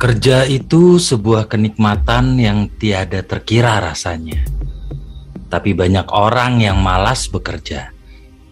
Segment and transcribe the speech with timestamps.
[0.00, 4.48] Bekerja itu sebuah kenikmatan yang tiada terkira rasanya.
[5.52, 7.92] Tapi banyak orang yang malas bekerja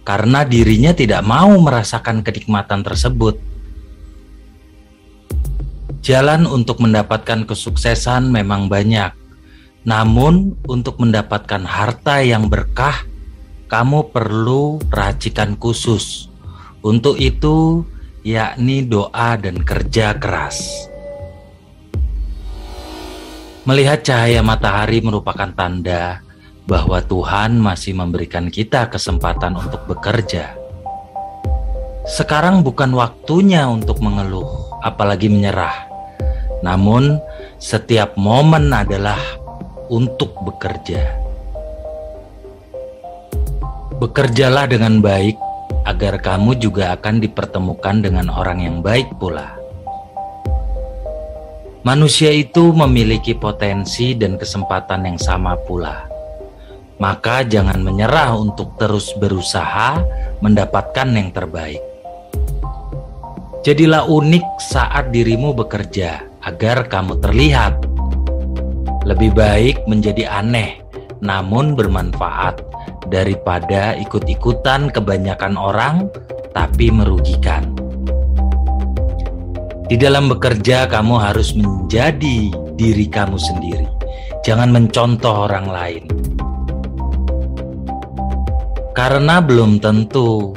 [0.04, 3.40] karena dirinya tidak mau merasakan kenikmatan tersebut.
[6.04, 9.16] Jalan untuk mendapatkan kesuksesan memang banyak,
[9.88, 13.08] namun untuk mendapatkan harta yang berkah,
[13.72, 16.28] kamu perlu racikan khusus.
[16.84, 17.88] Untuk itu,
[18.20, 20.87] yakni doa dan kerja keras.
[23.68, 26.24] Melihat cahaya matahari merupakan tanda
[26.64, 30.56] bahwa Tuhan masih memberikan kita kesempatan untuk bekerja.
[32.08, 35.84] Sekarang bukan waktunya untuk mengeluh, apalagi menyerah.
[36.64, 37.20] Namun,
[37.60, 39.20] setiap momen adalah
[39.92, 41.20] untuk bekerja.
[44.00, 45.36] Bekerjalah dengan baik,
[45.84, 49.60] agar kamu juga akan dipertemukan dengan orang yang baik pula.
[51.88, 56.04] Manusia itu memiliki potensi dan kesempatan yang sama pula.
[57.00, 59.96] Maka jangan menyerah untuk terus berusaha
[60.44, 61.80] mendapatkan yang terbaik.
[63.64, 67.80] Jadilah unik saat dirimu bekerja agar kamu terlihat.
[69.08, 70.84] Lebih baik menjadi aneh
[71.24, 72.68] namun bermanfaat
[73.08, 76.12] daripada ikut-ikutan kebanyakan orang
[76.52, 77.77] tapi merugikan.
[79.88, 83.88] Di dalam bekerja, kamu harus menjadi diri kamu sendiri.
[84.44, 86.04] Jangan mencontoh orang lain,
[88.92, 90.52] karena belum tentu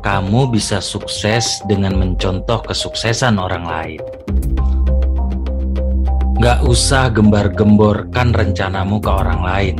[0.00, 4.00] kamu bisa sukses dengan mencontoh kesuksesan orang lain.
[6.40, 9.76] Gak usah gembar-gemborkan rencanamu ke orang lain,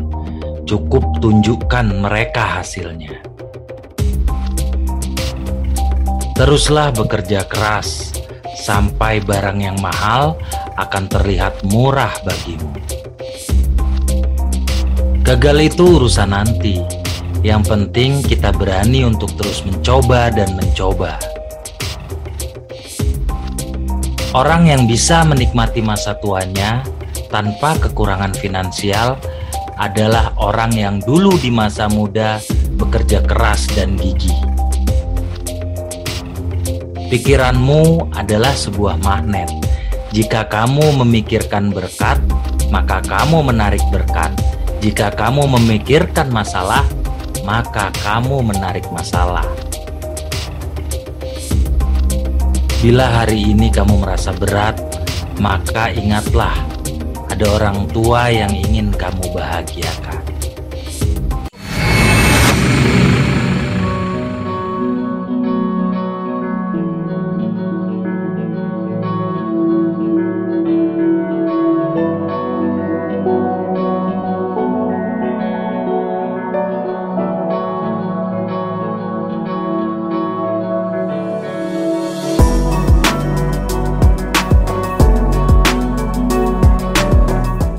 [0.69, 3.25] cukup tunjukkan mereka hasilnya.
[6.37, 8.13] Teruslah bekerja keras
[8.57, 10.41] sampai barang yang mahal
[10.81, 12.73] akan terlihat murah bagimu.
[15.27, 16.81] Gagal itu urusan nanti.
[17.45, 21.21] Yang penting kita berani untuk terus mencoba dan mencoba.
[24.35, 26.83] Orang yang bisa menikmati masa tuanya
[27.31, 29.21] tanpa kekurangan finansial
[29.77, 32.41] adalah orang yang dulu di masa muda
[32.77, 34.56] bekerja keras dan gigih.
[37.07, 39.47] Pikiranmu adalah sebuah magnet.
[40.11, 42.19] Jika kamu memikirkan berkat,
[42.67, 44.35] maka kamu menarik berkat.
[44.83, 46.83] Jika kamu memikirkan masalah,
[47.47, 49.47] maka kamu menarik masalah.
[52.83, 54.75] Bila hari ini kamu merasa berat,
[55.39, 56.59] maka ingatlah
[57.31, 60.26] ada orang tua yang ingin kamu bahagiakan.